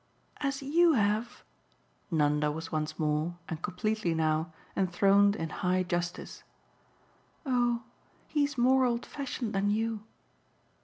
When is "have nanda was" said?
0.93-2.71